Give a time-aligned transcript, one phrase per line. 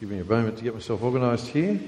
[0.00, 1.78] Give me a moment to get myself organised here.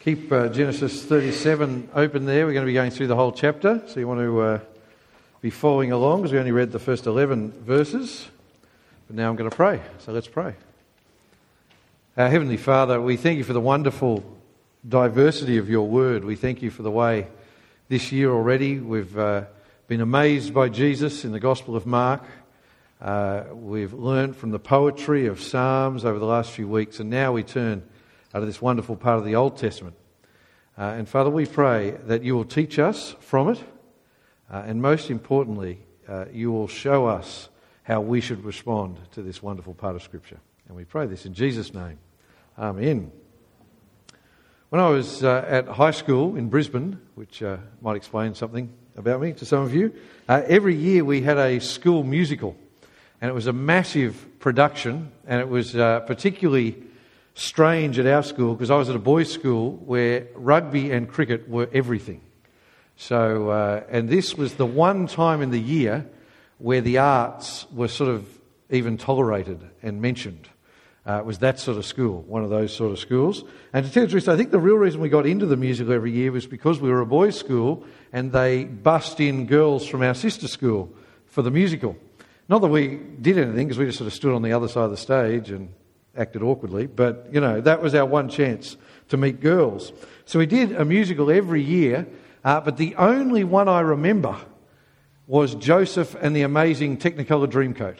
[0.00, 2.46] Keep uh, Genesis 37 open there.
[2.46, 4.60] We're going to be going through the whole chapter, so you want to uh,
[5.40, 8.26] be following along because we only read the first 11 verses.
[9.06, 10.56] But now I'm going to pray, so let's pray.
[12.16, 14.24] Our Heavenly Father, we thank you for the wonderful
[14.88, 16.24] diversity of your word.
[16.24, 17.28] We thank you for the way
[17.88, 19.44] this year already we've uh,
[19.86, 22.24] been amazed by Jesus in the Gospel of Mark.
[23.00, 27.30] Uh, we've learned from the poetry of Psalms over the last few weeks, and now
[27.30, 27.82] we turn
[28.34, 29.94] out of this wonderful part of the Old Testament.
[30.78, 33.62] Uh, and Father, we pray that you will teach us from it,
[34.50, 37.50] uh, and most importantly, uh, you will show us
[37.82, 40.40] how we should respond to this wonderful part of Scripture.
[40.66, 41.98] And we pray this in Jesus' name.
[42.58, 43.12] Amen.
[44.70, 49.20] When I was uh, at high school in Brisbane, which uh, might explain something about
[49.20, 49.92] me to some of you,
[50.26, 52.56] every year we had a school musical
[53.20, 56.82] and it was a massive production, and it was uh, particularly
[57.34, 61.48] strange at our school because I was at a boys' school where rugby and cricket
[61.48, 62.22] were everything.
[62.96, 66.06] So, uh, and this was the one time in the year
[66.58, 68.26] where the arts were sort of
[68.70, 70.48] even tolerated and mentioned.
[71.06, 73.44] Uh, it was that sort of school, one of those sort of schools.
[73.72, 75.56] And to tell you the truth, I think the real reason we got into the
[75.56, 79.86] musical every year was because we were a boys' school and they bussed in girls
[79.86, 80.92] from our sister school
[81.26, 81.96] for the musical.
[82.48, 84.84] Not that we did anything, because we just sort of stood on the other side
[84.84, 85.72] of the stage and
[86.16, 88.76] acted awkwardly, but, you know, that was our one chance
[89.08, 89.92] to meet girls.
[90.24, 92.06] So we did a musical every year,
[92.44, 94.36] uh, but the only one I remember
[95.26, 97.98] was Joseph and the Amazing Technicolor Dreamcoat.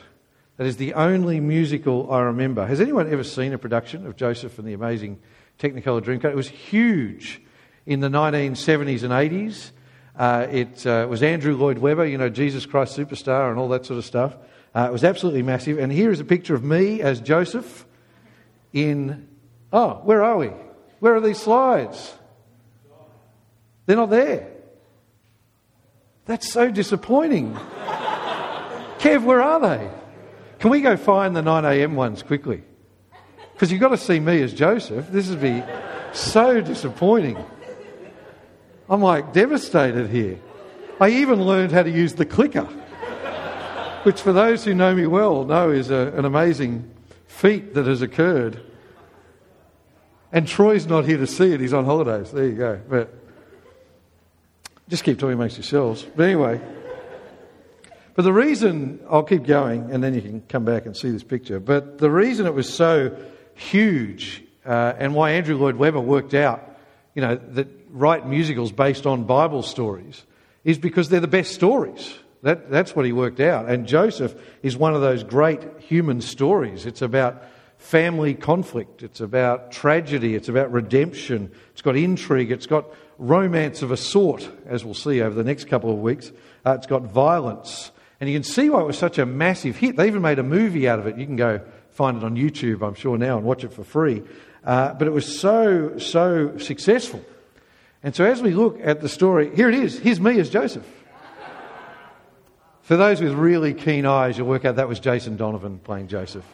[0.56, 2.66] That is the only musical I remember.
[2.66, 5.18] Has anyone ever seen a production of Joseph and the Amazing
[5.58, 6.30] Technicolor Dreamcoat?
[6.30, 7.42] It was huge
[7.84, 9.70] in the 1970s and 80s.
[10.16, 13.84] Uh, it uh, was Andrew Lloyd Webber, you know, Jesus Christ Superstar and all that
[13.84, 14.34] sort of stuff.
[14.74, 15.78] Uh, it was absolutely massive.
[15.78, 17.84] And here is a picture of me as Joseph
[18.72, 19.28] in.
[19.72, 20.50] Oh, where are we?
[21.00, 22.14] Where are these slides?
[23.84, 24.48] They're not there.
[26.24, 27.54] That's so disappointing.
[28.98, 29.90] Kev, where are they?
[30.58, 32.62] Can we go find the 9am ones quickly?
[33.52, 35.08] Because you've got to see me as Joseph.
[35.10, 35.62] This would be
[36.12, 37.36] so disappointing.
[38.88, 40.38] I'm like devastated here.
[41.00, 42.64] I even learned how to use the clicker,
[44.04, 46.90] which, for those who know me well, know is a, an amazing
[47.26, 48.60] feat that has occurred.
[50.32, 52.30] And Troy's not here to see it, he's on holidays.
[52.30, 52.80] There you go.
[52.88, 53.12] But
[54.88, 56.06] just keep talking amongst yourselves.
[56.14, 56.60] But anyway,
[58.14, 61.24] but the reason, I'll keep going and then you can come back and see this
[61.24, 61.60] picture.
[61.60, 63.16] But the reason it was so
[63.54, 66.78] huge uh, and why Andrew Lloyd Webber worked out,
[67.14, 70.24] you know, that write musicals based on Bible stories
[70.64, 72.14] is because they're the best stories.
[72.42, 73.68] That, that's what he worked out.
[73.68, 76.86] And Joseph is one of those great human stories.
[76.86, 77.42] It's about
[77.78, 82.86] family conflict, it's about tragedy, it's about redemption, it's got intrigue, it's got
[83.18, 86.32] romance of a sort, as we'll see over the next couple of weeks.
[86.64, 87.90] Uh, it's got violence.
[88.20, 89.96] And you can see why it was such a massive hit.
[89.96, 91.18] They even made a movie out of it.
[91.18, 91.60] You can go
[91.90, 94.22] find it on YouTube, I'm sure, now and watch it for free.
[94.64, 97.24] Uh, but it was so, so successful
[98.06, 99.98] and so as we look at the story, here it is.
[99.98, 100.86] Here's me as Joseph.
[102.82, 106.44] For those with really keen eyes, you'll work out that was Jason Donovan playing Joseph.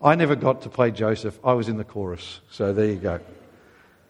[0.00, 1.38] I never got to play Joseph.
[1.44, 2.40] I was in the chorus.
[2.50, 3.20] So there you go.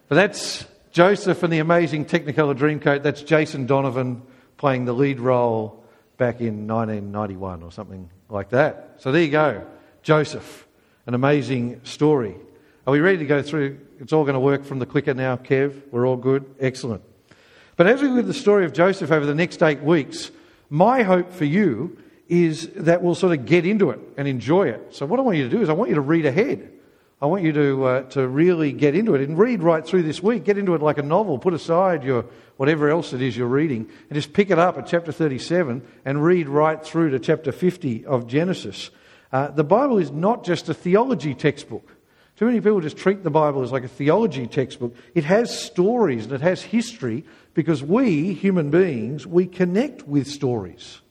[0.07, 3.03] But that's Joseph and the amazing Technicolor Dreamcoat.
[3.03, 4.21] That's Jason Donovan
[4.55, 5.83] playing the lead role
[6.15, 8.95] back in 1991 or something like that.
[8.99, 9.67] So there you go.
[10.03, 10.65] Joseph,
[11.05, 12.37] an amazing story.
[12.87, 13.77] Are we ready to go through?
[13.99, 15.79] It's all going to work from the clicker now, Kev.
[15.91, 16.55] We're all good?
[16.59, 17.03] Excellent.
[17.75, 20.31] But as we at the story of Joseph over the next eight weeks,
[20.71, 21.95] my hope for you
[22.27, 24.95] is that we'll sort of get into it and enjoy it.
[24.95, 26.71] So, what I want you to do is, I want you to read ahead.
[27.21, 30.23] I want you to, uh, to really get into it and read right through this
[30.23, 30.43] week.
[30.43, 31.37] Get into it like a novel.
[31.37, 32.25] Put aside your
[32.57, 36.23] whatever else it is you're reading and just pick it up at chapter 37 and
[36.23, 38.89] read right through to chapter 50 of Genesis.
[39.31, 41.90] Uh, the Bible is not just a theology textbook.
[42.41, 44.95] Too many people just treat the Bible as like a theology textbook.
[45.13, 47.23] It has stories and it has history
[47.53, 51.01] because we, human beings, we connect with stories.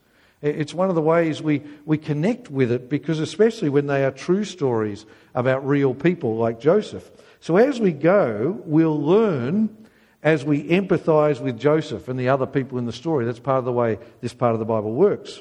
[0.43, 4.11] It's one of the ways we, we connect with it because, especially when they are
[4.11, 7.09] true stories about real people like Joseph.
[7.39, 9.87] So, as we go, we'll learn
[10.25, 13.25] as we empathize with Joseph and the other people in the story.
[13.25, 15.41] That's part of the way this part of the Bible works.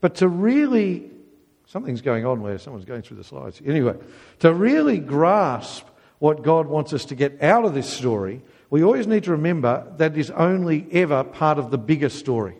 [0.00, 1.10] But to really
[1.66, 3.60] Something's going on where someone's going through the slides.
[3.66, 3.96] Anyway,
[4.38, 5.84] to really grasp
[6.18, 8.40] what God wants us to get out of this story,
[8.70, 12.56] we always need to remember that it is only ever part of the bigger story.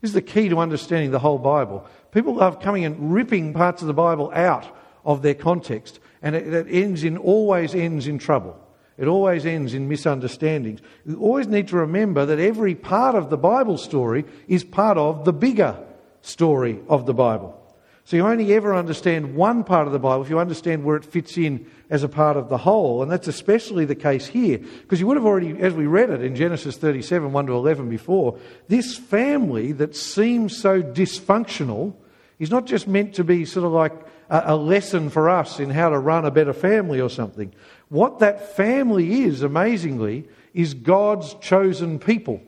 [0.00, 1.86] This is the key to understanding the whole Bible.
[2.12, 4.66] People love coming and ripping parts of the Bible out
[5.04, 8.60] of their context, and it, it ends in always ends in trouble.
[8.98, 10.80] It always ends in misunderstandings.
[11.06, 15.24] You always need to remember that every part of the Bible story is part of
[15.24, 15.76] the bigger
[16.20, 17.60] story of the Bible.
[18.06, 21.06] So you only ever understand one part of the Bible if you understand where it
[21.06, 23.02] fits in as a part of the whole.
[23.02, 24.58] And that's especially the case here.
[24.58, 27.88] Because you would have already, as we read it in Genesis 37, 1 to 11
[27.88, 31.94] before, this family that seems so dysfunctional
[32.38, 33.94] is not just meant to be sort of like
[34.28, 37.54] a, a lesson for us in how to run a better family or something.
[37.88, 42.42] What that family is, amazingly, is God's chosen people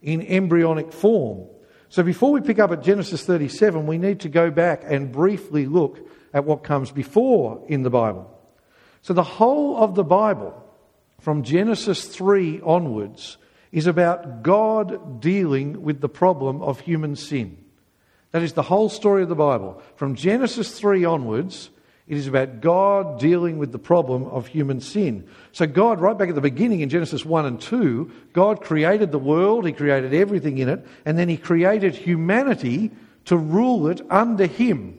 [0.00, 1.48] in embryonic form.
[1.92, 5.66] So before we pick up at Genesis 37, we need to go back and briefly
[5.66, 5.98] look
[6.32, 8.34] at what comes before in the Bible.
[9.02, 10.54] So the whole of the Bible,
[11.20, 13.36] from Genesis 3 onwards,
[13.72, 17.62] is about God dealing with the problem of human sin.
[18.30, 19.82] That is the whole story of the Bible.
[19.96, 21.68] From Genesis 3 onwards,
[22.08, 25.28] it is about God dealing with the problem of human sin.
[25.52, 29.18] So, God, right back at the beginning in Genesis 1 and 2, God created the
[29.18, 32.90] world, He created everything in it, and then He created humanity
[33.26, 34.98] to rule it under Him,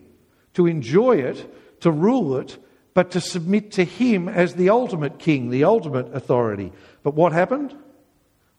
[0.53, 2.57] to enjoy it, to rule it,
[2.93, 6.71] but to submit to Him as the ultimate King, the ultimate authority.
[7.03, 7.75] But what happened?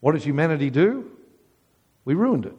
[0.01, 1.11] What did humanity do?
[2.05, 2.57] We ruined it.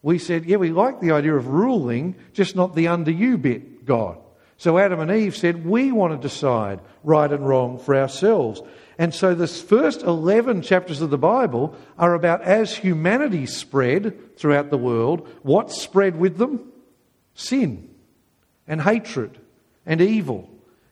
[0.00, 3.84] We said, yeah, we like the idea of ruling, just not the under you bit,
[3.84, 4.18] God.
[4.56, 8.62] So Adam and Eve said, We want to decide right and wrong for ourselves.
[8.98, 14.70] And so the first 11 chapters of the Bible are about as humanity spread throughout
[14.70, 16.72] the world, what spread with them?
[17.34, 17.90] Sin
[18.68, 19.38] and hatred
[19.84, 20.48] and evil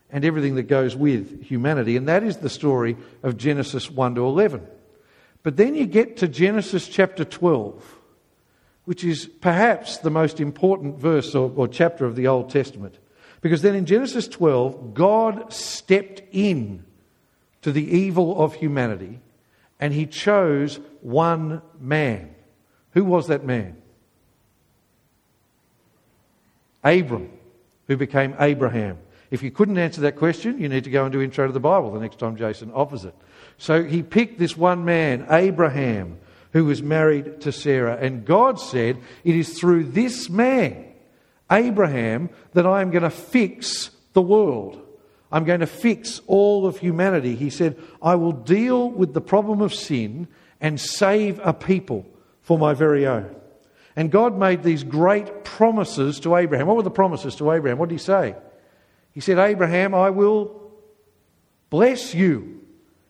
[0.09, 1.95] and everything that goes with humanity.
[1.95, 4.67] And that is the story of Genesis 1 to 11.
[5.41, 7.99] But then you get to Genesis chapter 12,
[8.85, 12.97] which is perhaps the most important verse or, or chapter of the Old Testament.
[13.43, 16.85] Because then in Genesis 12, God stepped in
[17.61, 19.19] to the evil of humanity
[19.81, 22.33] and he chose one man.
[22.91, 23.75] Who was that man?
[26.85, 27.31] Abram,
[27.87, 28.97] who became Abraham.
[29.29, 31.59] If you couldn't answer that question, you need to go and do intro to the
[31.59, 33.15] Bible the next time Jason offers it.
[33.57, 36.17] So he picked this one man, Abraham,
[36.53, 37.97] who was married to Sarah.
[37.99, 40.92] And God said, It is through this man
[41.53, 44.79] Abraham that I am going to fix the world.
[45.31, 47.35] I'm going to fix all of humanity.
[47.35, 50.27] He said, I will deal with the problem of sin
[50.59, 52.05] and save a people
[52.41, 53.35] for my very own.
[53.95, 56.67] And God made these great promises to Abraham.
[56.67, 57.77] What were the promises to Abraham?
[57.77, 58.35] What did he say?
[59.11, 60.71] He said, Abraham, I will
[61.69, 62.61] bless you.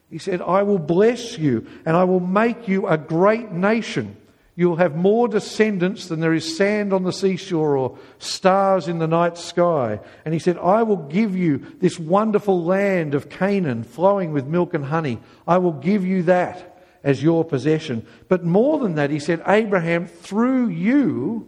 [0.10, 4.18] He said, I will bless you and I will make you a great nation.
[4.56, 9.08] You'll have more descendants than there is sand on the seashore or stars in the
[9.08, 10.00] night sky.
[10.26, 14.76] And he said, I will give you this wonderful land of Canaan flowing with milk
[14.76, 15.20] and honey.
[15.48, 18.06] I will give you that as your possession.
[18.28, 21.48] But more than that, he said, Abraham, through you,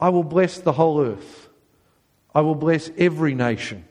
[0.00, 1.48] I will bless the whole earth.
[2.34, 3.84] I will bless every nation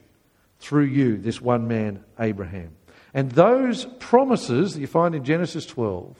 [0.59, 2.75] through you, this one man, Abraham.
[3.13, 6.17] And those promises that you find in Genesis 12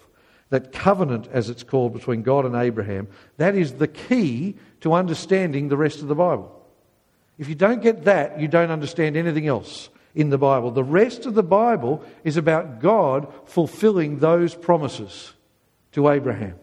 [0.55, 5.67] that covenant, as it's called, between God and Abraham, that is the key to understanding
[5.67, 6.49] the rest of the Bible.
[7.37, 10.71] If you don't get that, you don't understand anything else in the Bible.
[10.71, 15.33] The rest of the Bible is about God fulfilling those promises
[15.91, 16.55] to Abraham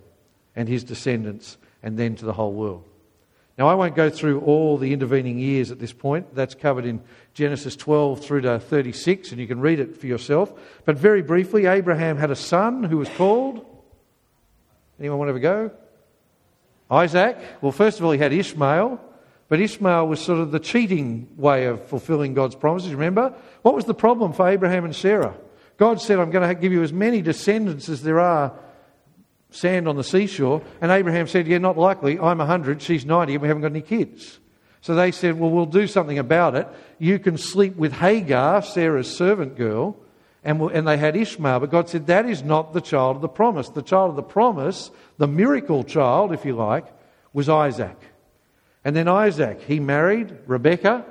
[0.57, 2.89] and his descendants and then to the whole world.
[3.59, 6.35] Now, I won't go through all the intervening years at this point.
[6.35, 7.03] That's covered in
[7.35, 10.51] Genesis 12 through to 36, and you can read it for yourself.
[10.87, 13.67] But very briefly, Abraham had a son who was called
[15.03, 15.73] Anyone want to go?
[16.89, 17.37] Isaac.
[17.61, 19.01] Well, first of all, he had Ishmael,
[19.49, 22.95] but Ishmael was sort of the cheating way of fulfilling God's promises.
[22.95, 23.35] Remember?
[23.63, 25.35] What was the problem for Abraham and Sarah?
[25.77, 28.57] God said, I'm going to give you as many descendants as there are
[29.51, 30.63] sand on the seashore.
[30.81, 32.21] And Abraham said, Yeah, not likely.
[32.21, 34.39] I'm 100, she's 90, and we haven't got any kids.
[34.83, 36.69] So they said, Well, we'll do something about it.
[37.01, 39.97] You can sleep with Hagar, Sarah's servant girl,
[40.45, 41.61] and, and they had Ishmael.
[41.61, 43.69] But God said, That is not the child of the promise.
[43.69, 46.87] The child of the promise, the miracle child, if you like,
[47.33, 47.97] was Isaac.
[48.85, 51.07] And then Isaac, he married Rebekah.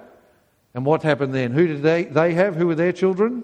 [0.74, 1.52] And what happened then?
[1.52, 2.56] Who did they, they have?
[2.56, 3.44] Who were their children?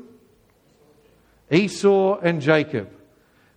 [1.52, 2.90] Esau and Jacob.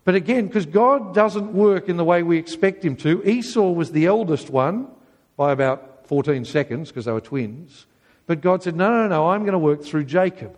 [0.04, 3.92] But again, because God doesn't work in the way we expect him to, Esau was
[3.92, 4.88] the eldest one
[5.36, 7.86] by about 14 seconds because they were twins.
[8.26, 10.56] But God said, No, no, no, I'm going to work through Jacob.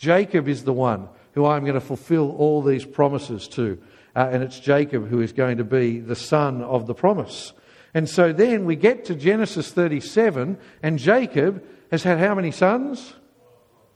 [0.00, 3.78] Jacob is the one who I'm going to fulfill all these promises to.
[4.16, 7.52] Uh, and it's Jacob who is going to be the son of the promise.
[7.92, 13.12] And so then we get to Genesis 37, and Jacob has had how many sons?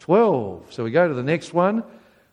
[0.00, 0.74] 12.
[0.74, 1.82] So we go to the next one.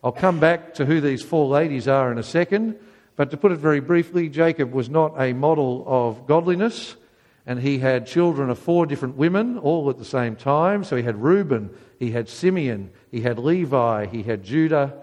[0.03, 2.77] I'll come back to who these four ladies are in a second.
[3.15, 6.97] But to put it very briefly, Jacob was not a model of godliness,
[7.45, 10.83] and he had children of four different women all at the same time.
[10.83, 14.93] So he had Reuben, he had Simeon, he had Levi, he had Judah,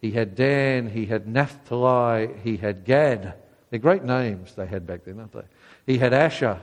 [0.00, 3.34] he had Dan, he had Naphtali, he had Gad.
[3.68, 5.44] They're great names they had back then, aren't they?
[5.86, 6.60] He had Asher,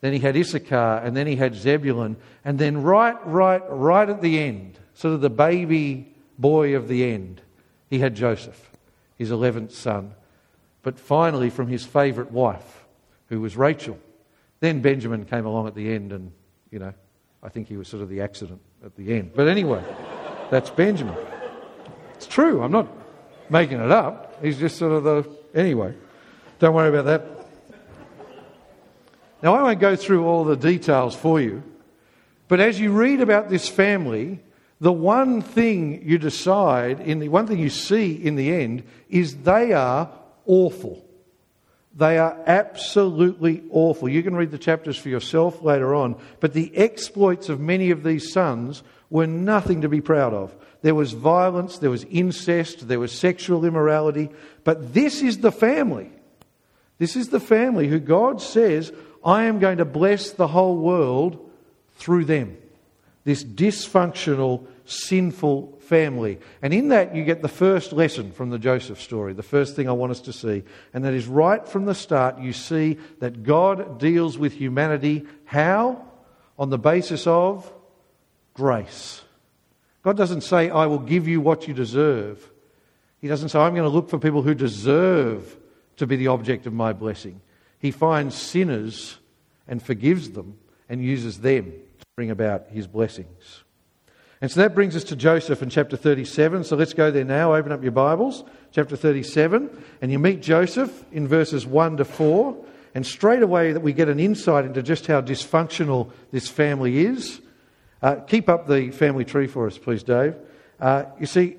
[0.00, 2.16] then he had Issachar, and then he had Zebulun.
[2.44, 7.04] And then right, right, right at the end, sort of the baby boy of the
[7.10, 7.40] end,
[7.88, 8.70] he had Joseph,
[9.16, 10.14] his 11th son.
[10.82, 12.85] But finally, from his favourite wife,
[13.28, 13.98] who was Rachel.
[14.60, 16.32] Then Benjamin came along at the end, and,
[16.70, 16.92] you know,
[17.42, 19.32] I think he was sort of the accident at the end.
[19.34, 19.82] But anyway,
[20.50, 21.16] that's Benjamin.
[22.14, 22.62] It's true.
[22.62, 22.88] I'm not
[23.50, 24.42] making it up.
[24.42, 25.28] He's just sort of the.
[25.54, 25.94] Anyway,
[26.58, 27.36] don't worry about that.
[29.42, 31.62] Now, I won't go through all the details for you,
[32.48, 34.40] but as you read about this family,
[34.80, 39.36] the one thing you decide, in the one thing you see in the end, is
[39.36, 40.10] they are
[40.46, 41.05] awful.
[41.96, 44.08] They are absolutely awful.
[44.08, 48.02] You can read the chapters for yourself later on, but the exploits of many of
[48.02, 50.54] these sons were nothing to be proud of.
[50.82, 54.28] There was violence, there was incest, there was sexual immorality,
[54.62, 56.12] but this is the family.
[56.98, 58.92] This is the family who God says,
[59.24, 61.50] I am going to bless the whole world
[61.96, 62.58] through them.
[63.24, 66.38] This dysfunctional, sinful family.
[66.62, 69.88] And in that, you get the first lesson from the Joseph story, the first thing
[69.88, 70.62] I want us to see.
[70.94, 75.24] And that is right from the start, you see that God deals with humanity.
[75.44, 76.04] How?
[76.58, 77.72] On the basis of
[78.54, 79.22] grace.
[80.02, 82.50] God doesn't say, I will give you what you deserve.
[83.20, 85.56] He doesn't say, I'm going to look for people who deserve
[85.96, 87.40] to be the object of my blessing.
[87.78, 89.18] He finds sinners
[89.66, 93.64] and forgives them and uses them to bring about his blessings.
[94.40, 96.64] And so that brings us to Joseph in chapter 37.
[96.64, 97.54] So let's go there now.
[97.54, 99.70] Open up your Bibles, chapter 37.
[100.02, 102.64] And you meet Joseph in verses 1 to 4.
[102.94, 107.40] And straight away that we get an insight into just how dysfunctional this family is.
[108.02, 110.34] Uh, keep up the family tree for us, please, Dave.
[110.78, 111.56] Uh, you see,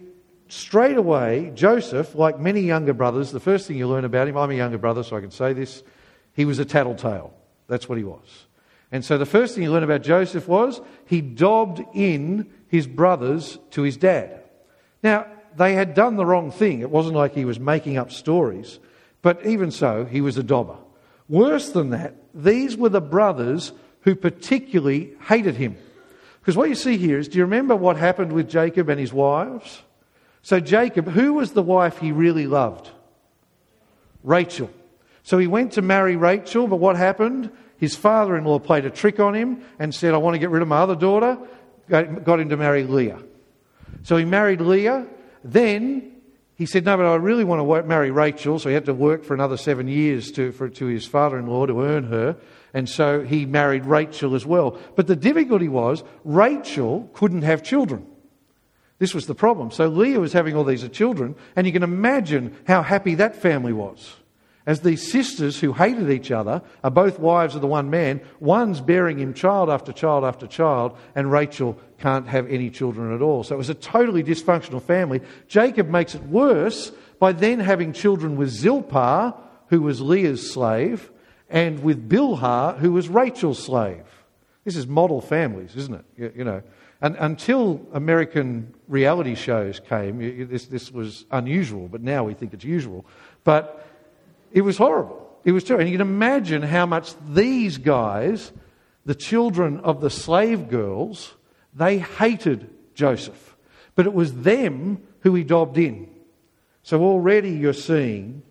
[0.47, 4.51] straight away, Joseph, like many younger brothers, the first thing you learn about him, I'm
[4.51, 5.81] a younger brother, so I can say this,
[6.33, 7.33] he was a tattletale.
[7.67, 8.45] That's what he was.
[8.91, 13.57] And so the first thing you learn about Joseph was he dobbed in his brothers
[13.71, 14.43] to his dad.
[15.03, 16.81] Now, they had done the wrong thing.
[16.81, 18.79] It wasn't like he was making up stories,
[19.21, 20.77] but even so, he was a dobber.
[21.27, 23.71] Worse than that, these were the brothers
[24.01, 25.77] who particularly hated him.
[26.39, 29.11] Because what you see here is do you remember what happened with Jacob and his
[29.11, 29.81] wives?
[30.43, 32.89] So, Jacob, who was the wife he really loved?
[34.23, 34.69] Rachel.
[35.23, 37.51] So he went to marry Rachel, but what happened?
[37.77, 40.49] His father in law played a trick on him and said, I want to get
[40.49, 41.37] rid of my other daughter.
[41.89, 43.19] Got him to marry Leah.
[44.03, 45.07] So he married Leah.
[45.43, 46.17] Then
[46.55, 48.59] he said, No, but I really want to marry Rachel.
[48.59, 51.47] So he had to work for another seven years to, for, to his father in
[51.47, 52.35] law to earn her.
[52.73, 54.77] And so he married Rachel as well.
[54.95, 58.05] But the difficulty was Rachel couldn't have children.
[58.99, 59.71] This was the problem.
[59.71, 63.73] So Leah was having all these children, and you can imagine how happy that family
[63.73, 64.15] was.
[64.67, 68.81] As these sisters who hated each other are both wives of the one man, one's
[68.81, 73.45] bearing him child after child after child, and Rachel can't have any children at all.
[73.45, 75.21] So it was a totally dysfunctional family.
[75.47, 79.35] Jacob makes it worse by then having children with Zilpah,
[79.69, 81.11] who was Leah's slave,
[81.49, 84.03] and with Bilhah, who was Rachel's slave.
[84.65, 86.05] This is model families, isn't it?
[86.17, 86.61] You, you know,
[86.99, 92.65] and until American reality shows came, this, this was unusual, but now we think it's
[92.65, 93.05] usual.
[93.45, 93.86] But
[94.57, 95.39] it was horrible.
[95.45, 95.83] It was terrible.
[95.83, 98.51] And you can imagine how much these guys,
[99.05, 101.35] the children of the slave girls,
[101.75, 103.55] they hated Joseph.
[103.93, 106.09] But it was them who he dobbed in.
[106.81, 108.41] So already you're seeing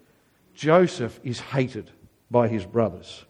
[0.54, 1.90] Joseph is hated
[2.30, 3.24] by his brothers.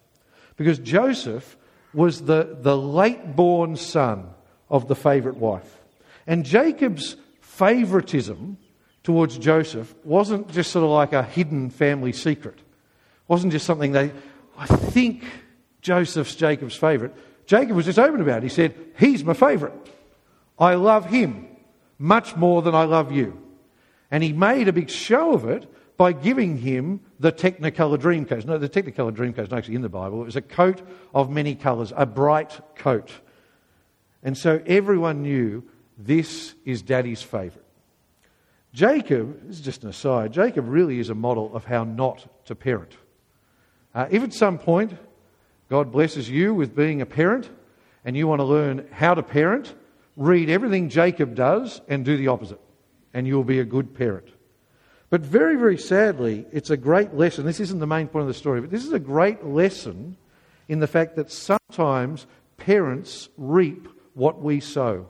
[0.59, 1.57] Because Joseph
[1.95, 4.29] was the, the late born son
[4.69, 5.81] of the favourite wife.
[6.27, 8.59] And Jacob's favouritism
[9.03, 12.61] towards Joseph wasn't just sort of like a hidden family secret.
[13.29, 14.13] Wasn't just something they,
[14.57, 15.25] I think
[15.81, 17.15] Joseph's Jacob's favourite.
[17.47, 18.43] Jacob was just open about it.
[18.45, 19.75] He said, He's my favourite.
[20.59, 21.49] I love him
[21.99, 23.41] much more than I love you.
[24.11, 28.45] And he made a big show of it by giving him the Technicolor Dreamcoat.
[28.45, 30.23] No, the Technicolor Dreamcoat is actually in the Bible.
[30.23, 30.83] It was a coat
[31.15, 33.11] of many colours, a bright coat.
[34.23, 35.65] And so everyone knew
[35.97, 37.65] this is Daddy's favourite.
[38.73, 42.55] Jacob, this is just an aside, Jacob really is a model of how not to
[42.55, 42.93] parent.
[43.97, 44.93] Uh, if at some point
[45.71, 47.49] God blesses you with being a parent
[48.05, 49.75] and you want to learn how to parent,
[50.19, 52.61] read everything Jacob does and do the opposite,
[53.15, 54.29] and you'll be a good parent.
[55.09, 57.47] But very, very sadly, it's a great lesson.
[57.47, 60.19] This isn't the main point of the story, but this is a great lesson
[60.69, 62.27] in the fact that sometimes
[62.59, 65.07] parents reap what we sow.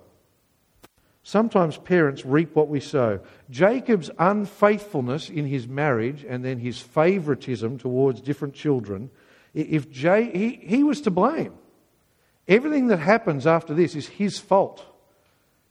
[1.26, 3.18] Sometimes parents reap what we sow.
[3.50, 9.10] Jacob's unfaithfulness in his marriage and then his favoritism towards different children,
[9.52, 11.52] if Jay, he, he was to blame.
[12.46, 14.84] Everything that happens after this is his fault.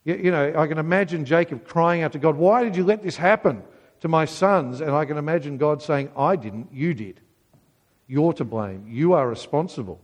[0.04, 3.02] You, you know, I can imagine Jacob crying out to God, Why did you let
[3.02, 3.64] this happen
[4.02, 4.82] to my sons?
[4.82, 7.22] And I can imagine God saying, I didn't, you did.
[8.08, 8.88] You're to blame.
[8.90, 10.02] You are responsible.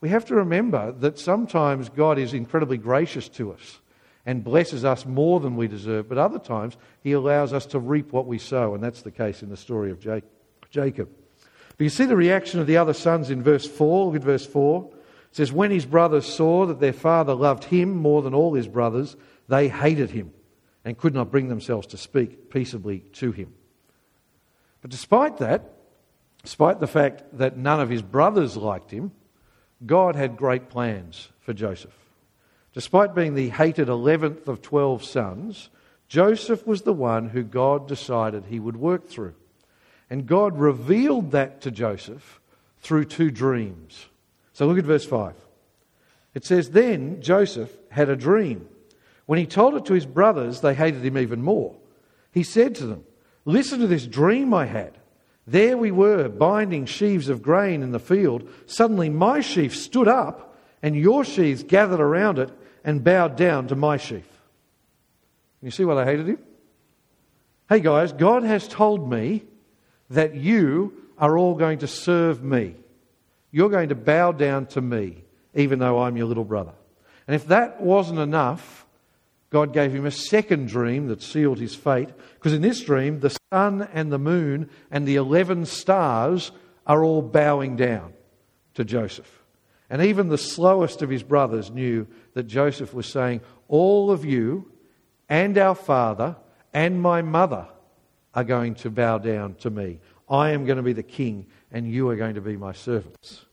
[0.00, 3.80] We have to remember that sometimes God is incredibly gracious to us
[4.26, 8.12] and blesses us more than we deserve, but other times he allows us to reap
[8.12, 10.00] what we sow, and that's the case in the story of
[10.70, 11.08] Jacob.
[11.78, 14.06] But you see the reaction of the other sons in verse 4.
[14.06, 14.90] Look at verse 4.
[15.30, 18.66] It says, When his brothers saw that their father loved him more than all his
[18.66, 20.32] brothers, they hated him
[20.84, 23.54] and could not bring themselves to speak peaceably to him.
[24.82, 25.72] But despite that,
[26.42, 29.12] despite the fact that none of his brothers liked him,
[29.86, 31.94] God had great plans for Joseph.
[32.78, 35.68] Despite being the hated 11th of 12 sons,
[36.06, 39.34] Joseph was the one who God decided he would work through.
[40.08, 42.40] And God revealed that to Joseph
[42.78, 44.06] through two dreams.
[44.52, 45.34] So look at verse 5.
[46.34, 48.68] It says, Then Joseph had a dream.
[49.26, 51.74] When he told it to his brothers, they hated him even more.
[52.30, 53.04] He said to them,
[53.44, 54.96] Listen to this dream I had.
[55.48, 58.48] There we were, binding sheaves of grain in the field.
[58.66, 62.52] Suddenly my sheaf stood up, and your sheaves gathered around it
[62.84, 64.26] and bowed down to my sheaf.
[65.62, 66.38] You see why they hated him?
[67.68, 69.42] Hey guys, God has told me
[70.10, 72.76] that you are all going to serve me.
[73.50, 76.72] You're going to bow down to me, even though I'm your little brother.
[77.26, 78.86] And if that wasn't enough,
[79.50, 82.08] God gave him a second dream that sealed his fate.
[82.34, 86.52] Because in this dream, the sun and the moon and the 11 stars
[86.86, 88.12] are all bowing down
[88.74, 89.37] to Joseph.
[89.90, 94.70] And even the slowest of his brothers knew that Joseph was saying, All of you
[95.28, 96.36] and our father
[96.74, 97.66] and my mother
[98.34, 100.00] are going to bow down to me.
[100.28, 103.44] I am going to be the king, and you are going to be my servants.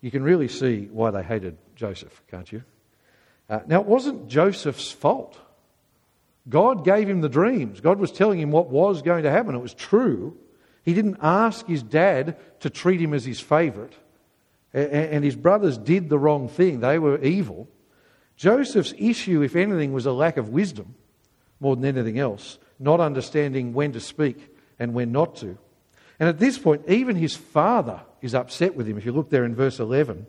[0.00, 2.64] You can really see why they hated Joseph, can't you?
[3.48, 5.38] Uh, now, it wasn't Joseph's fault.
[6.48, 7.80] God gave him the dreams.
[7.80, 9.54] God was telling him what was going to happen.
[9.54, 10.36] It was true.
[10.82, 13.94] He didn't ask his dad to treat him as his favorite
[14.72, 16.80] and his brothers did the wrong thing.
[16.80, 17.68] They were evil.
[18.36, 20.94] Joseph's issue, if anything, was a lack of wisdom
[21.60, 25.58] more than anything else, not understanding when to speak and when not to.
[26.18, 29.44] And at this point, even his father is upset with him, if you look there
[29.44, 30.26] in verse 11.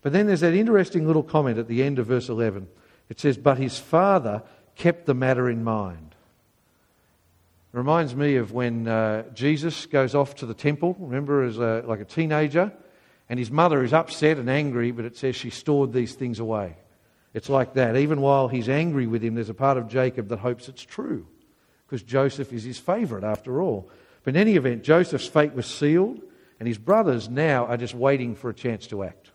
[0.00, 2.68] But then there's that interesting little comment at the end of verse 11.
[3.08, 4.42] It says, But his father
[4.74, 6.14] kept the matter in mind.
[7.72, 11.84] It reminds me of when uh, Jesus goes off to the temple, remember, as a,
[11.86, 12.72] like a teenager,
[13.32, 16.76] and his mother is upset and angry, but it says she stored these things away.
[17.32, 17.96] It's like that.
[17.96, 21.26] Even while he's angry with him, there's a part of Jacob that hopes it's true,
[21.86, 23.88] because Joseph is his favourite after all.
[24.22, 26.20] But in any event, Joseph's fate was sealed,
[26.60, 29.30] and his brothers now are just waiting for a chance to act.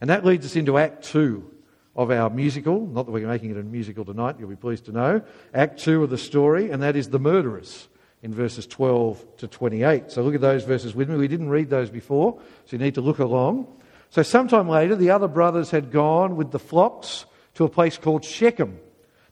[0.00, 1.48] And that leads us into Act 2
[1.94, 2.84] of our musical.
[2.84, 5.22] Not that we're making it a musical tonight, you'll be pleased to know.
[5.54, 7.86] Act 2 of the story, and that is the murderers
[8.26, 10.10] in verses 12 to 28.
[10.10, 11.14] So look at those verses with me.
[11.14, 13.68] We didn't read those before, so you need to look along.
[14.10, 18.24] So sometime later, the other brothers had gone with the flocks to a place called
[18.24, 18.80] Shechem.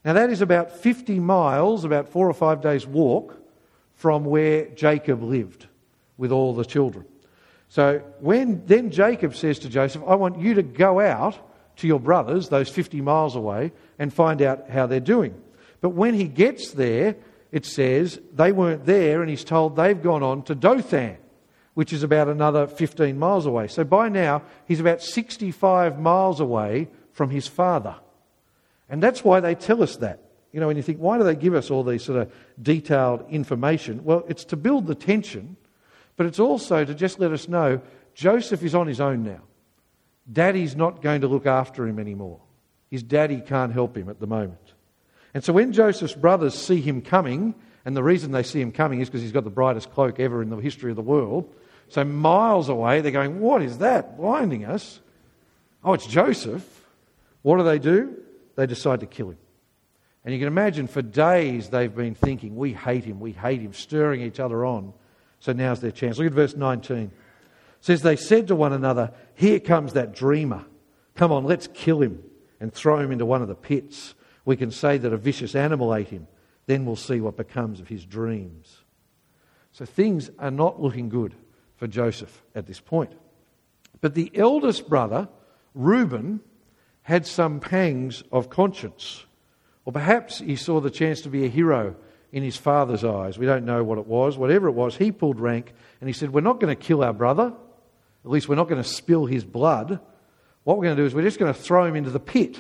[0.05, 3.37] Now that is about 50 miles, about four or five days' walk
[3.95, 5.67] from where Jacob lived
[6.17, 7.05] with all the children.
[7.71, 11.37] So when then Jacob says to Joseph, I want you to go out
[11.79, 15.35] to your brothers, those 50 miles away, and find out how they're doing.
[15.81, 17.17] But when he gets there,
[17.55, 21.17] it says they weren't there, and he's told they've gone on to Dothan,
[21.75, 23.69] which is about another 15 miles away.
[23.69, 27.95] So by now, he's about 65 miles away from his father.
[28.89, 30.19] And that's why they tell us that.
[30.51, 33.25] You know, when you think, why do they give us all these sort of detailed
[33.31, 34.03] information?
[34.03, 35.57] Well, it's to build the tension,
[36.17, 37.81] but it's also to just let us know
[38.15, 39.43] Joseph is on his own now.
[40.33, 42.41] Daddy's not going to look after him anymore.
[42.91, 44.74] His daddy can't help him at the moment.
[45.35, 49.01] And so when Joseph's brothers see him coming, and the reason they see him coming
[49.01, 51.53] is because he's got the brightest cloak ever in the history of the world.
[51.89, 55.01] So miles away, they're going, What is that blinding us?
[55.83, 56.65] Oh, it's Joseph.
[57.43, 58.17] What do they do?
[58.57, 59.39] They decide to kill him.
[60.25, 63.75] And you can imagine for days they've been thinking, We hate him, we hate him,
[63.75, 64.95] stirring each other on.
[65.41, 66.17] So now's their chance.
[66.17, 67.11] Look at verse 19.
[67.81, 70.65] says they said to one another, Here comes that dreamer.
[71.17, 72.23] Come on, let's kill him
[72.61, 74.15] and throw him into one of the pits.
[74.45, 76.27] We can say that a vicious animal ate him.
[76.67, 78.79] Then we'll see what becomes of his dreams.
[79.73, 81.35] So things are not looking good
[81.77, 83.13] for Joseph at this point.
[84.01, 85.29] But the eldest brother,
[85.75, 86.41] Reuben,
[87.03, 89.25] had some pangs of conscience.
[89.85, 91.97] Or perhaps he saw the chance to be a hero
[92.33, 93.39] in his father's eyes.
[93.39, 94.37] We don't know what it was.
[94.37, 97.13] Whatever it was, he pulled rank and he said, We're not going to kill our
[97.13, 97.53] brother.
[98.25, 100.01] At least we're not going to spill his blood.
[100.65, 102.59] What we're going to do is we're just going to throw him into the pit.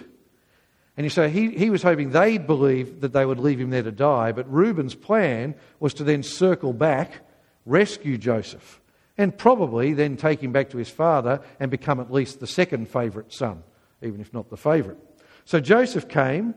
[0.96, 3.82] And you say he, he was hoping they'd believe that they would leave him there
[3.82, 7.20] to die, but Reuben's plan was to then circle back,
[7.66, 8.80] rescue Joseph,
[9.18, 12.88] and probably then take him back to his father and become at least the second
[12.88, 13.64] favourite son,
[14.02, 14.98] even if not the favourite.
[15.44, 16.54] So Joseph came,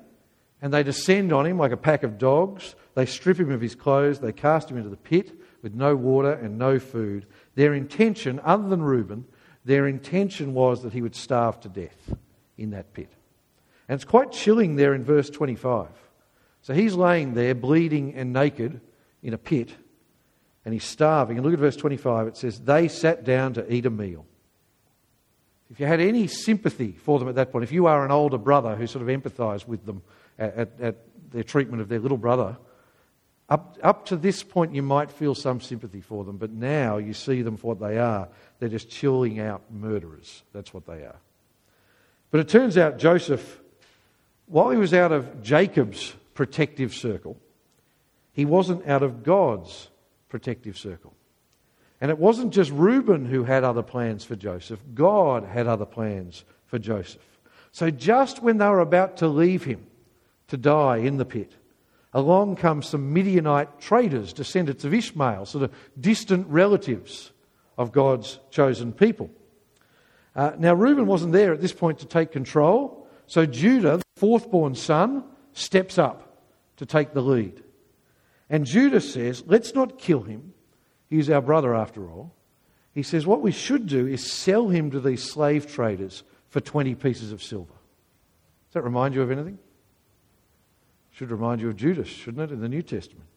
[0.61, 2.75] and they descend on him like a pack of dogs.
[2.95, 6.33] They strip him of his clothes, they cast him into the pit with no water
[6.33, 7.25] and no food.
[7.55, 9.25] Their intention, other than Reuben,
[9.65, 12.15] their intention was that he would starve to death
[12.57, 13.11] in that pit.
[13.87, 15.87] And it's quite chilling there in verse 25.
[16.61, 18.81] So he's laying there, bleeding and naked
[19.23, 19.73] in a pit,
[20.65, 21.37] and he's starving.
[21.37, 22.27] And look at verse 25.
[22.27, 24.25] It says, They sat down to eat a meal.
[25.69, 28.37] If you had any sympathy for them at that point, if you are an older
[28.37, 30.01] brother who sort of empathised with them
[30.37, 30.95] at, at, at,
[31.29, 32.57] their treatment of their little brother,
[33.49, 37.13] up, up to this point you might feel some sympathy for them, but now you
[37.13, 38.29] see them for what they are.
[38.59, 40.43] They're just chilling out murderers.
[40.53, 41.17] That's what they are.
[42.31, 43.59] But it turns out Joseph
[44.47, 47.37] while he was out of Jacob's protective circle,
[48.33, 49.89] he wasn't out of God's
[50.29, 51.13] protective circle.
[51.99, 56.45] And it wasn't just Reuben who had other plans for Joseph, God had other plans
[56.67, 57.21] for Joseph.
[57.71, 59.85] So just when they were about to leave him
[60.47, 61.53] to die in the pit,
[62.13, 67.31] along come some Midianite traders, descendants of Ishmael, sort of distant relatives
[67.77, 69.29] of God's chosen people.
[70.35, 74.73] Uh, now, Reuben wasn't there at this point to take control, so Judah, fourth born
[74.73, 76.43] son, steps up
[76.77, 77.63] to take the lead.
[78.49, 80.53] And Judah says, Let's not kill him.
[81.09, 82.33] He's our brother after all.
[82.93, 86.95] He says, What we should do is sell him to these slave traders for 20
[86.95, 87.73] pieces of silver.
[88.67, 89.59] Does that remind you of anything?
[91.11, 93.27] Should remind you of Judas, shouldn't it, in the New Testament?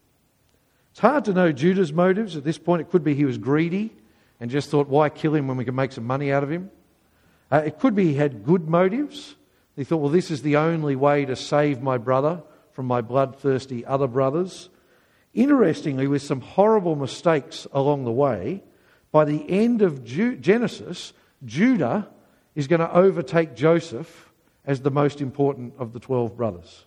[0.92, 2.36] It's hard to know Judah's motives.
[2.36, 3.92] At this point, it could be he was greedy
[4.38, 6.70] and just thought, Why kill him when we can make some money out of him?
[7.50, 9.34] Uh, it could be he had good motives.
[9.80, 13.82] He thought, well, this is the only way to save my brother from my bloodthirsty
[13.86, 14.68] other brothers.
[15.32, 18.62] Interestingly, with some horrible mistakes along the way,
[19.10, 21.14] by the end of Genesis,
[21.46, 22.06] Judah
[22.54, 24.30] is going to overtake Joseph
[24.66, 26.84] as the most important of the 12 brothers.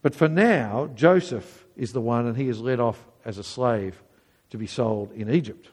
[0.00, 4.00] But for now, Joseph is the one, and he is led off as a slave
[4.50, 5.70] to be sold in Egypt.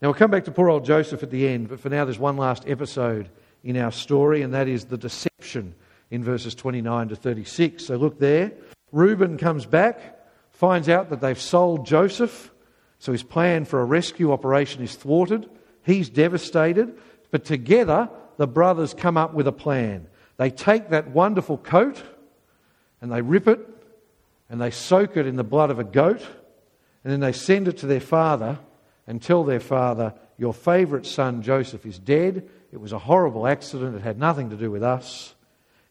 [0.00, 2.18] Now, we'll come back to poor old Joseph at the end, but for now, there's
[2.18, 3.28] one last episode
[3.64, 5.74] in our story, and that is the deception
[6.10, 7.84] in verses 29 to 36.
[7.84, 8.52] So look there.
[8.92, 10.18] Reuben comes back,
[10.50, 12.50] finds out that they've sold Joseph,
[12.98, 15.48] so his plan for a rescue operation is thwarted.
[15.84, 16.98] He's devastated,
[17.30, 20.06] but together the brothers come up with a plan.
[20.36, 22.02] They take that wonderful coat
[23.00, 23.60] and they rip it
[24.48, 26.26] and they soak it in the blood of a goat
[27.04, 28.58] and then they send it to their father
[29.06, 33.96] and tell their father, Your favourite son Joseph is dead it was a horrible accident.
[33.96, 35.34] It had nothing to do with us.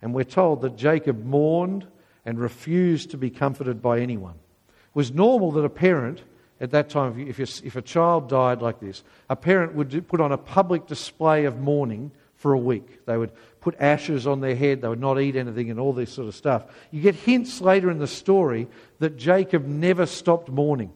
[0.02, 1.88] And we're told that Jacob mourned
[2.26, 4.36] and refused to be comforted by anyone.
[4.68, 6.22] It was normal that a parent
[6.60, 10.32] at that time, if, if a child died like this, a parent would put on
[10.32, 13.06] a public display of mourning for a week.
[13.06, 16.12] They would put ashes on their head, they would not eat anything, and all this
[16.12, 16.66] sort of stuff.
[16.92, 18.68] You get hints later in the story
[19.00, 20.92] that Jacob never stopped mourning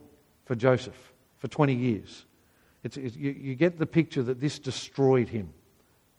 [0.45, 2.25] for Joseph for 20 years.
[2.83, 5.53] It's, it's, you, you get the picture that this destroyed him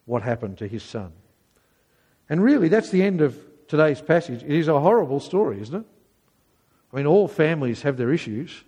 [0.05, 1.13] what happened to his son.
[2.29, 3.39] And really, that's the end of
[3.69, 4.43] today's passage.
[4.43, 5.87] It is a horrible story, isn't it?
[6.93, 8.65] I mean, all families have their issues.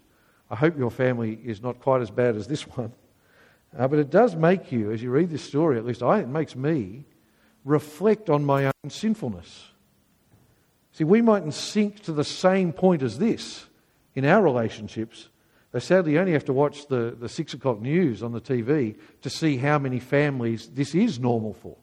[0.50, 2.92] I hope your family is not quite as bad as this one.
[3.76, 6.28] Uh, but it does make you, as you read this story, at least I, it
[6.28, 7.04] makes me
[7.64, 9.68] reflect on my own sinfulness.
[10.92, 13.66] See, we mightn't sink to the same point as this
[14.14, 15.28] in our relationships,
[15.74, 19.28] they sadly only have to watch the, the six o'clock news on the TV to
[19.28, 21.76] see how many families this is normal for.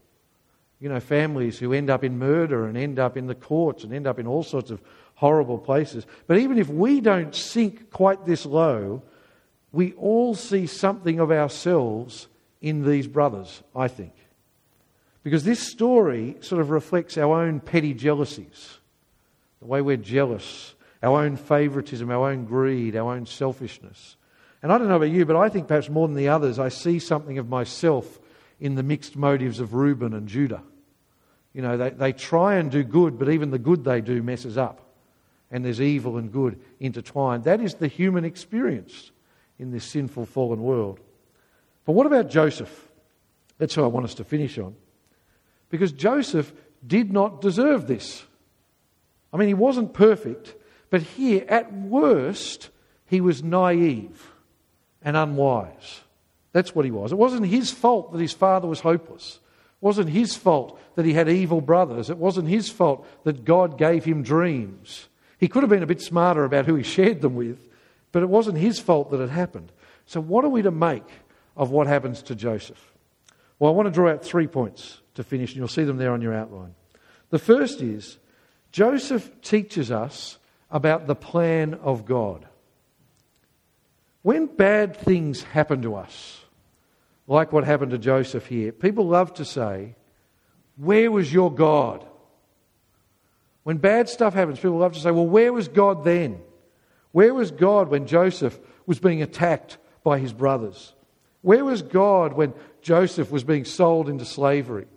[0.80, 3.94] You know, families who end up in murder and end up in the courts and
[3.94, 4.82] end up in all sorts of
[5.16, 6.06] horrible places.
[6.26, 9.02] But even if we don't sink quite this low,
[9.74, 12.30] we all see something of ourselves
[12.62, 14.14] in these brothers, I think.
[15.22, 18.78] Because this story sort of reflects our own petty jealousies,
[19.60, 24.16] the way we're jealous our own favoritism, our own greed, our own selfishness.
[24.62, 26.70] And I don't know about you, but I think perhaps more than the others, I
[26.70, 28.20] see something of myself
[28.60, 30.62] in the mixed motives of Reuben and Judah.
[31.54, 34.58] You know, they, they try and do good, but even the good they do messes
[34.58, 34.82] up.
[35.50, 37.44] And there's evil and good intertwined.
[37.44, 39.12] That is the human experience
[39.60, 41.00] in this sinful, fallen world.
[41.86, 42.90] But what about Joseph?
[43.58, 44.76] That's who I want us to finish on.
[45.70, 46.54] Because Joseph
[46.86, 48.24] did not deserve this.
[49.34, 50.56] I mean, he wasn't perfect,
[50.92, 52.70] but here, at worst,
[53.08, 54.32] he was naive
[55.02, 56.02] and unwise.
[56.52, 57.14] That's what he was.
[57.14, 59.40] It wasn't his fault that his father was hopeless.
[59.82, 62.10] It wasn't his fault that he had evil brothers.
[62.10, 65.08] It wasn't his fault that God gave him dreams.
[65.40, 67.58] He could have been a bit smarter about who he shared them with,
[68.12, 69.72] but it wasn't his fault that it happened.
[70.06, 71.08] So, what are we to make
[71.56, 72.94] of what happens to Joseph?
[73.60, 76.12] Well, I want to draw out three points to finish, and you'll see them there
[76.12, 76.76] on your outline.
[77.30, 78.18] The first is
[78.74, 80.38] Joseph teaches us
[80.72, 82.46] about the plan of God.
[84.22, 86.42] When bad things happen to us,
[87.28, 89.96] like what happened to Joseph here, people love to say,
[90.78, 92.06] Where was your God?
[93.64, 96.42] When bad stuff happens, people love to say, Well, where was God then?
[97.12, 100.94] Where was God when Joseph was being attacked by his brothers?
[101.42, 104.88] Where was God when Joseph was being sold into slavery?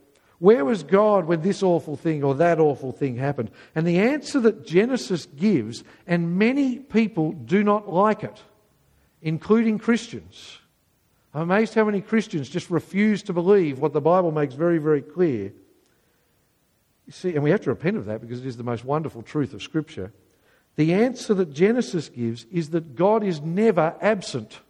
[0.45, 3.51] Where was God when this awful thing or that awful thing happened?
[3.75, 8.43] And the answer that Genesis gives, and many people do not like it,
[9.23, 10.59] including Christians.
[11.33, 15.01] I'm amazed how many Christians just refuse to believe what the Bible makes very, very
[15.01, 15.45] clear.
[17.07, 19.23] You see, and we have to repent of that because it is the most wonderful
[19.23, 20.13] truth of Scripture.
[20.77, 24.61] The answer that Genesis gives is that God is never absent.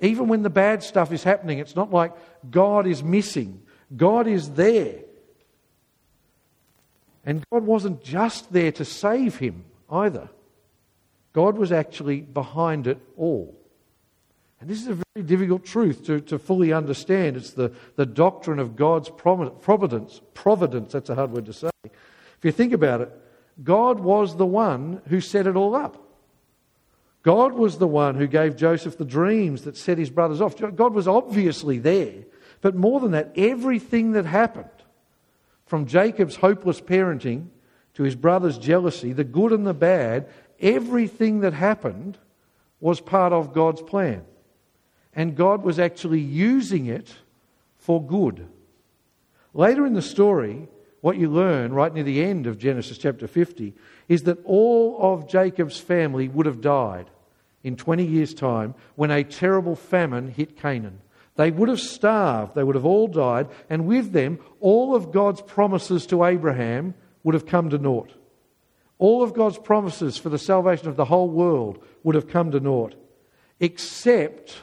[0.00, 2.12] Even when the bad stuff is happening, it's not like
[2.50, 3.62] God is missing.
[3.96, 5.00] God is there.
[7.24, 10.28] And God wasn't just there to save him either.
[11.32, 13.56] God was actually behind it all.
[14.60, 17.36] And this is a very difficult truth to, to fully understand.
[17.36, 20.20] It's the, the doctrine of God's providence.
[20.34, 21.70] Providence, that's a hard word to say.
[21.84, 23.12] If you think about it,
[23.62, 26.06] God was the one who set it all up.
[27.22, 30.56] God was the one who gave Joseph the dreams that set his brothers off.
[30.56, 32.24] God was obviously there.
[32.60, 34.68] But more than that, everything that happened,
[35.66, 37.46] from Jacob's hopeless parenting
[37.94, 42.18] to his brother's jealousy, the good and the bad, everything that happened
[42.80, 44.24] was part of God's plan.
[45.14, 47.14] And God was actually using it
[47.78, 48.48] for good.
[49.54, 50.68] Later in the story,
[51.00, 53.74] what you learn right near the end of Genesis chapter 50
[54.08, 57.10] is that all of Jacob's family would have died
[57.62, 61.00] in 20 years' time when a terrible famine hit Canaan.
[61.36, 65.40] They would have starved, they would have all died, and with them, all of God's
[65.42, 68.12] promises to Abraham would have come to naught.
[68.98, 72.60] All of God's promises for the salvation of the whole world would have come to
[72.60, 72.94] naught,
[73.58, 74.58] except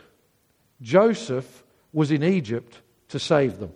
[0.81, 3.71] Joseph was in Egypt to save them.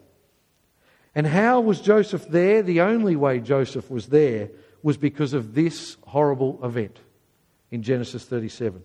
[1.15, 2.62] And how was Joseph there?
[2.62, 4.49] The only way Joseph was there
[4.84, 6.99] was because of this horrible event
[7.69, 8.84] in Genesis 37.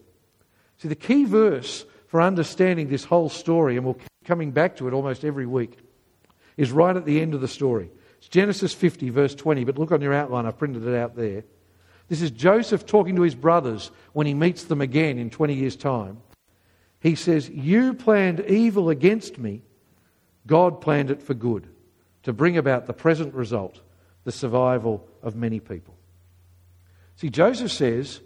[0.78, 4.88] See, the key verse for understanding this whole story, and we'll keep coming back to
[4.88, 5.78] it almost every week,
[6.56, 7.90] is right at the end of the story.
[8.18, 11.44] It's Genesis 50, verse 20, but look on your outline, I've printed it out there.
[12.08, 15.76] This is Joseph talking to his brothers when he meets them again in 20 years'
[15.76, 16.18] time.
[17.00, 19.62] He says, You planned evil against me,
[20.46, 21.68] God planned it for good,
[22.22, 23.80] to bring about the present result,
[24.24, 25.96] the survival of many people.
[27.16, 28.20] See, Joseph says,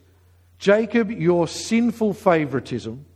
[0.59, 3.07] Jacob, your sinful favoritism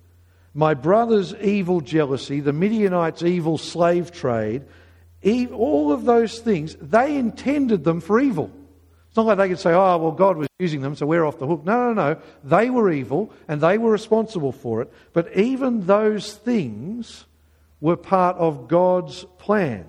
[0.55, 4.63] my brother's evil jealousy, the Midianites' evil slave trade,
[5.53, 8.51] all of those things, they intended them for evil.
[9.09, 11.39] It's not like they could say, oh, well, God was using them, so we're off
[11.39, 11.65] the hook.
[11.65, 12.21] No, no, no.
[12.43, 14.93] They were evil and they were responsible for it.
[15.13, 17.25] But even those things
[17.81, 19.87] were part of God's plan.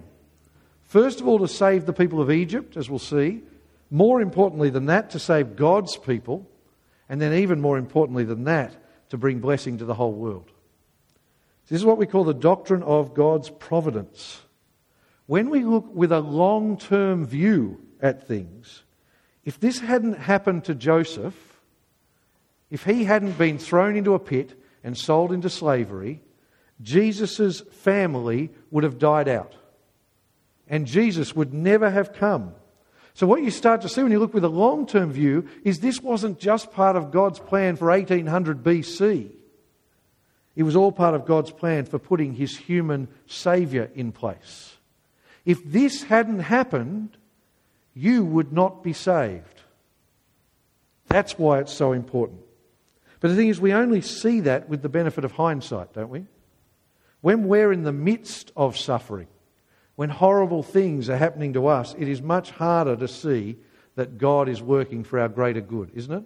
[0.84, 3.42] First of all, to save the people of Egypt, as we'll see.
[3.90, 6.48] More importantly than that, to save God's people.
[7.10, 8.76] And then, even more importantly than that,
[9.10, 10.52] to bring blessing to the whole world.
[11.68, 14.42] This is what we call the doctrine of God's providence.
[15.26, 18.84] When we look with a long term view at things,
[19.44, 21.60] if this hadn't happened to Joseph,
[22.70, 26.22] if he hadn't been thrown into a pit and sold into slavery,
[26.82, 29.56] Jesus' family would have died out.
[30.68, 32.54] And Jesus would never have come.
[33.14, 35.80] So, what you start to see when you look with a long term view is
[35.80, 39.32] this wasn't just part of God's plan for 1800 BC.
[40.56, 44.78] It was all part of God's plan for putting his human Saviour in place.
[45.46, 47.18] If this hadn't happened,
[47.94, 49.62] you would not be saved.
[51.08, 52.42] That's why it's so important.
[53.20, 56.26] But the thing is, we only see that with the benefit of hindsight, don't we?
[57.22, 59.28] When we're in the midst of suffering,
[59.96, 63.58] when horrible things are happening to us, it is much harder to see
[63.96, 66.24] that God is working for our greater good, isn't it?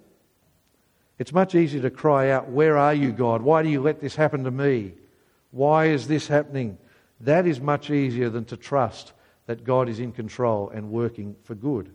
[1.20, 3.42] It's much easier to cry out, Where are you, God?
[3.42, 4.94] Why do you let this happen to me?
[5.52, 6.78] Why is this happening?
[7.20, 9.12] That is much easier than to trust
[9.46, 11.94] that God is in control and working for good.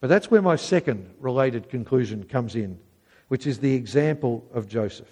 [0.00, 2.78] But that's where my second related conclusion comes in,
[3.26, 5.10] which is the example of Joseph.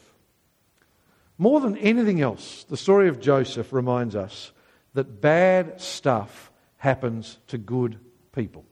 [1.38, 4.52] More than anything else, the story of Joseph reminds us
[4.94, 7.98] that bad stuff happens to good
[8.32, 8.64] people.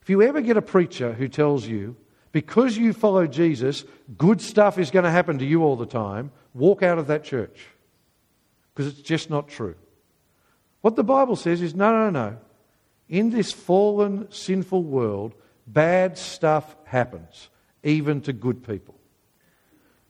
[0.00, 1.96] If you ever get a preacher who tells you,
[2.36, 3.86] because you follow Jesus,
[4.18, 7.24] good stuff is going to happen to you all the time, walk out of that
[7.24, 7.64] church.
[8.74, 9.74] Because it's just not true.
[10.82, 12.36] What the Bible says is no, no, no.
[13.08, 15.32] In this fallen, sinful world,
[15.66, 17.48] bad stuff happens,
[17.82, 18.96] even to good people.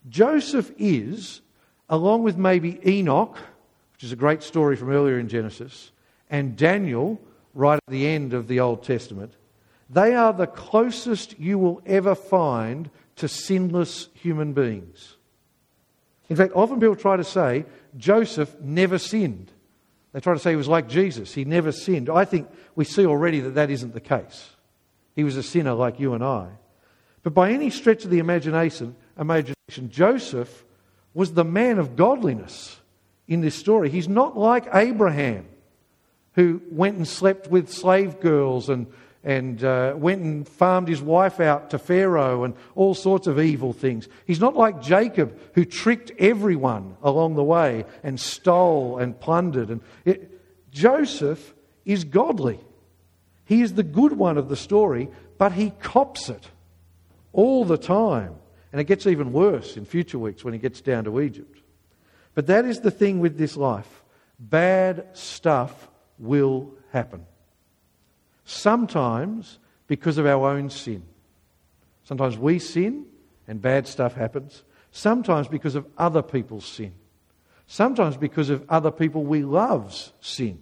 [0.08, 1.42] Joseph is,
[1.88, 3.38] along with maybe Enoch,
[3.92, 5.92] which is a great story from earlier in Genesis,
[6.28, 7.20] and Daniel,
[7.54, 9.32] right at the end of the Old Testament,
[9.88, 15.16] they are the closest you will ever find to sinless human beings.
[16.28, 17.64] In fact, often people try to say
[17.96, 19.52] Joseph never sinned.
[20.12, 22.08] They try to say he was like Jesus, he never sinned.
[22.10, 24.50] I think we see already that that isn't the case.
[25.14, 26.48] He was a sinner like you and I.
[27.22, 30.64] But by any stretch of the imagination, imagination Joseph
[31.14, 32.78] was the man of godliness
[33.26, 33.88] in this story.
[33.88, 35.46] He's not like Abraham,
[36.34, 38.86] who went and slept with slave girls and
[39.26, 43.72] and uh, went and farmed his wife out to Pharaoh and all sorts of evil
[43.72, 44.08] things.
[44.24, 49.68] He's not like Jacob, who tricked everyone along the way and stole and plundered.
[49.68, 52.60] And it, Joseph is godly.
[53.46, 55.08] He is the good one of the story,
[55.38, 56.48] but he cops it
[57.32, 58.36] all the time.
[58.70, 61.62] And it gets even worse in future weeks when he gets down to Egypt.
[62.34, 64.04] But that is the thing with this life
[64.38, 67.26] bad stuff will happen.
[68.46, 71.02] Sometimes because of our own sin.
[72.04, 73.04] Sometimes we sin
[73.48, 74.62] and bad stuff happens.
[74.92, 76.94] Sometimes because of other people's sin.
[77.66, 80.60] Sometimes because of other people we love's sin.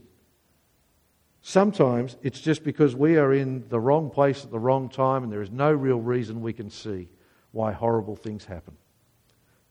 [1.43, 5.31] Sometimes it's just because we are in the wrong place at the wrong time and
[5.31, 7.11] there is no real reason we can see
[7.53, 8.75] why horrible things happen.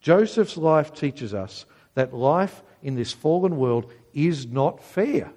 [0.01, 5.31] Joseph's life teaches us that life in this fallen world is not fair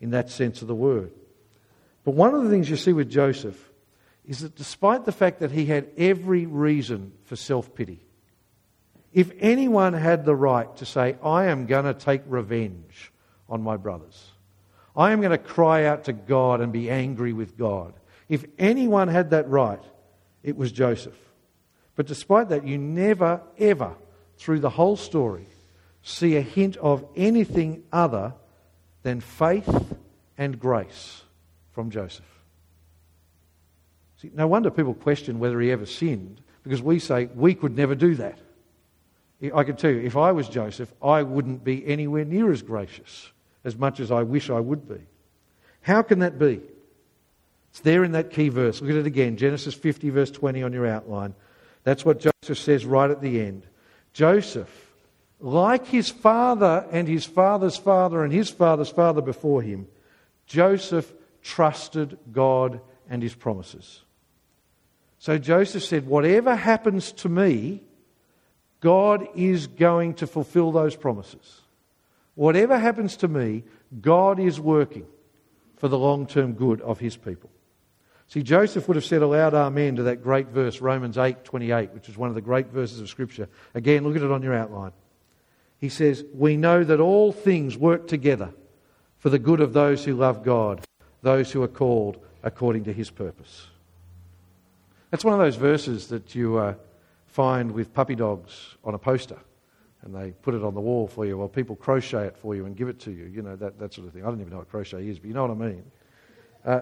[0.00, 1.12] in that sense of the word.
[2.04, 3.70] But one of the things you see with Joseph
[4.24, 8.00] is that despite the fact that he had every reason for self pity,
[9.12, 13.12] if anyone had the right to say, I am going to take revenge
[13.48, 14.32] on my brothers,
[14.94, 17.94] I am going to cry out to God and be angry with God,
[18.28, 19.82] if anyone had that right,
[20.42, 21.18] it was Joseph.
[21.94, 23.94] But despite that, you never, ever,
[24.36, 25.46] through the whole story,
[26.02, 28.34] see a hint of anything other
[29.06, 29.94] than faith
[30.36, 31.22] and grace
[31.70, 32.26] from Joseph.
[34.20, 37.94] See, no wonder people question whether he ever sinned, because we say we could never
[37.94, 38.36] do that.
[39.54, 43.30] I can tell you, if I was Joseph, I wouldn't be anywhere near as gracious
[43.62, 45.06] as much as I wish I would be.
[45.82, 46.60] How can that be?
[47.70, 48.80] It's there in that key verse.
[48.80, 51.32] Look at it again Genesis 50, verse 20 on your outline.
[51.84, 53.68] That's what Joseph says right at the end.
[54.12, 54.85] Joseph
[55.40, 59.86] like his father and his father's father and his father's father before him,
[60.46, 64.02] Joseph trusted God and his promises.
[65.18, 67.82] So Joseph said, Whatever happens to me,
[68.80, 71.60] God is going to fulfill those promises.
[72.34, 73.64] Whatever happens to me,
[74.00, 75.06] God is working
[75.76, 77.50] for the long term good of his people.
[78.28, 81.92] See, Joseph would have said a loud amen to that great verse, Romans 8 28,
[81.92, 83.48] which is one of the great verses of Scripture.
[83.74, 84.92] Again, look at it on your outline
[85.78, 88.52] he says, We know that all things work together
[89.18, 90.84] for the good of those who love God,
[91.22, 93.66] those who are called according to his purpose.
[95.10, 96.74] That's one of those verses that you uh,
[97.26, 99.38] find with puppy dogs on a poster
[100.06, 102.64] and they put it on the wall for you, or people crochet it for you
[102.64, 104.22] and give it to you, you know, that, that sort of thing.
[104.22, 105.84] I don't even know what crochet is, but you know what I mean.
[106.64, 106.80] Uh,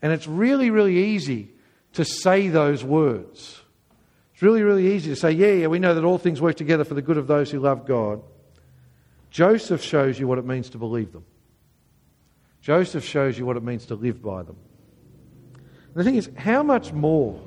[0.00, 1.50] and it's really, really easy
[1.92, 3.60] to say those words.
[4.32, 6.84] It's really, really easy to say, yeah, yeah, we know that all things work together
[6.84, 8.22] for the good of those who love God.
[9.32, 11.24] Joseph shows you what it means to believe them.
[12.60, 14.56] Joseph shows you what it means to live by them.
[15.54, 17.40] And the thing is, how much more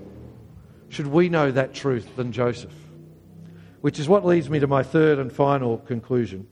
[0.90, 2.74] should we know that truth than Joseph?
[3.82, 6.48] Which is what leads me to my third and final conclusion.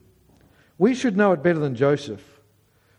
[0.78, 2.22] We should know it better than Joseph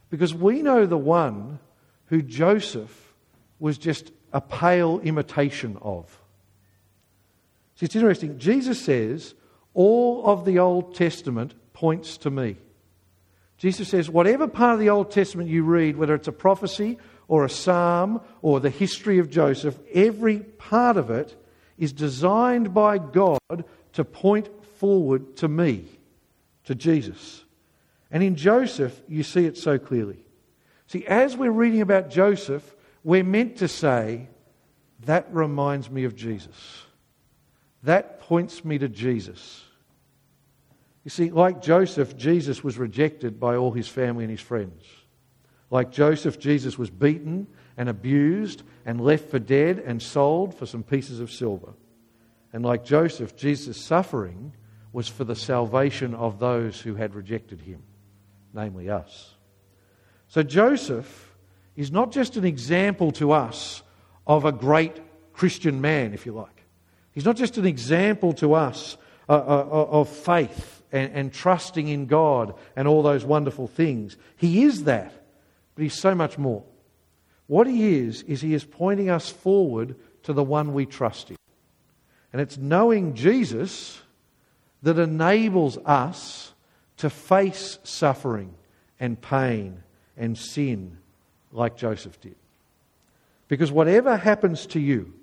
[0.09, 1.59] because we know the one
[2.07, 3.15] who Joseph
[3.59, 6.21] was just a pale imitation of.
[7.75, 8.37] See, it's interesting.
[8.39, 9.35] Jesus says,
[9.73, 12.57] all of the Old Testament points to me.
[13.57, 16.97] Jesus says, whatever part of the Old Testament you read, whether it's a prophecy
[17.27, 21.35] or a psalm or the history of Joseph, every part of it
[21.77, 25.85] is designed by God to point forward to me,
[26.63, 27.43] to Jesus.
[28.09, 30.19] And in Joseph, you see it so clearly.
[30.87, 34.27] See, as we're reading about Joseph, we're meant to say,
[35.05, 36.83] that reminds me of Jesus.
[37.83, 39.64] That points me to Jesus.
[41.05, 44.83] You see, like Joseph, Jesus was rejected by all his family and his friends.
[45.69, 47.45] Like Joseph, Jesus was beaten
[47.77, 51.73] and abused and left for dead and sold for some pieces of silver.
[52.51, 54.53] And like Joseph, Jesus' suffering
[54.93, 57.83] was for the salvation of those who had rejected him,
[58.53, 59.35] namely us.
[60.27, 61.35] So Joseph
[61.75, 63.83] is not just an example to us
[64.25, 64.99] of a great
[65.33, 66.63] Christian man, if you like.
[67.11, 68.97] He's not just an example to us
[69.29, 74.15] uh, uh, uh, of faith and, and trusting in God and all those wonderful things.
[74.37, 75.13] He is that,
[75.75, 76.63] but he's so much more.
[77.47, 81.37] What he is, is he is pointing us forward to the one we trust in.
[82.31, 84.01] And it's knowing Jesus
[84.83, 86.53] that enables us
[86.97, 88.53] to face suffering
[88.97, 89.83] and pain
[90.15, 90.97] and sin
[91.51, 92.35] like Joseph did.
[93.49, 95.13] Because whatever happens to you,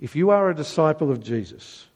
[0.00, 1.86] if you are a disciple of Jesus,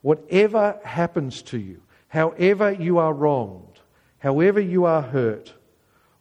[0.00, 1.80] whatever happens to you,
[2.14, 3.80] however you are wronged,
[4.20, 5.52] however you are hurt,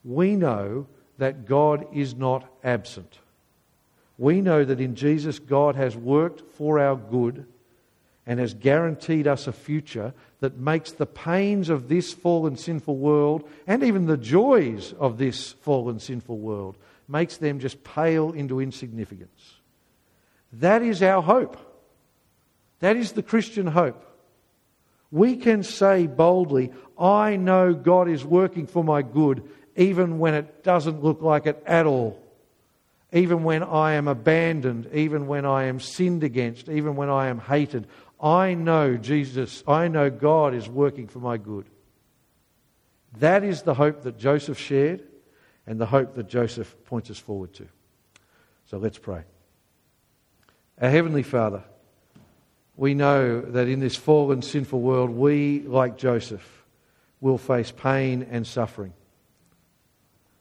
[0.04, 0.88] we know
[1.20, 3.20] that God is not absent.
[4.18, 7.46] We know that in Jesus, God has worked for our good
[8.26, 13.48] and has guaranteed us a future that makes the pains of this fallen sinful world
[13.68, 16.76] and even the joys of this fallen sinful world
[17.08, 19.58] makes them just pale into insignificance.
[20.54, 21.56] That is our hope.
[22.80, 24.10] That is the Christian hope.
[25.14, 30.64] We can say boldly, I know God is working for my good, even when it
[30.64, 32.20] doesn't look like it at all.
[33.12, 37.38] Even when I am abandoned, even when I am sinned against, even when I am
[37.38, 37.86] hated.
[38.20, 41.68] I know Jesus, I know God is working for my good.
[43.20, 45.04] That is the hope that Joseph shared
[45.68, 47.68] and the hope that Joseph points us forward to.
[48.66, 49.22] So let's pray.
[50.82, 51.64] Our Heavenly Father,
[52.76, 56.66] we know that in this fallen, sinful world, we, like Joseph,
[57.22, 58.94] will face pain and suffering.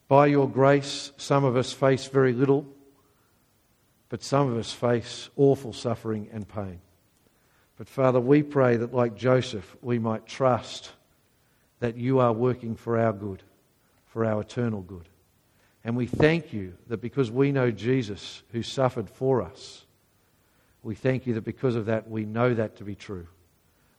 [0.09, 2.67] By your grace, some of us face very little,
[4.09, 6.81] but some of us face awful suffering and pain.
[7.79, 10.91] But Father, we pray that, like Joseph, we might trust
[11.81, 13.43] that you are working for our good,
[14.07, 15.09] for our eternal good.
[15.85, 19.82] And we thank you that because we know Jesus, who suffered for us,
[20.83, 23.27] we thank you that because of that, we know that to be true.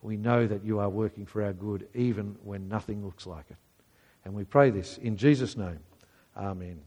[0.01, 3.57] We know that you are working for our good, even when nothing looks like it.
[4.25, 5.79] And we pray this in Jesus' name.
[6.35, 6.81] Amen.